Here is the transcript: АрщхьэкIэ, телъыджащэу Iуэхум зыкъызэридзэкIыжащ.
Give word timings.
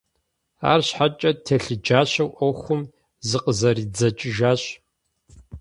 АрщхьэкIэ, 0.71 1.31
телъыджащэу 1.45 2.29
Iуэхум 2.39 2.81
зыкъызэридзэкIыжащ. 3.27 4.61